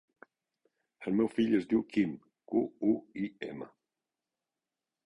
[1.11, 2.17] El meu fill es diu Quim:
[2.55, 2.65] cu,
[2.95, 3.71] u, i, ema.